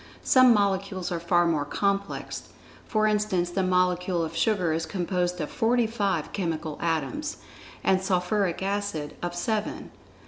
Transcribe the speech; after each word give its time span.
Some 0.23 0.51
molecules 0.51 1.11
are 1.11 1.19
far 1.19 1.45
more 1.45 1.63
complex, 1.63 2.49
for 2.87 3.05
instance 3.05 3.51
the 3.51 3.61
molecule 3.61 4.23
of 4.25 4.35
sugar 4.35 4.73
is 4.73 4.87
composed 4.87 5.39
of 5.39 5.51
forty 5.51 5.85
five 5.85 6.33
chemical 6.33 6.79
atoms, 6.81 7.37
and 7.83 8.01
sulphuric 8.01 8.63
acid 8.63 9.15
of 9.21 9.35
seven. 9.35 9.91